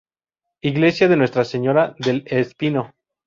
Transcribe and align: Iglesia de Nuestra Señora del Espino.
Iglesia 0.63 1.07
de 1.07 1.15
Nuestra 1.15 1.45
Señora 1.45 1.93
del 1.99 2.23
Espino. 2.25 2.95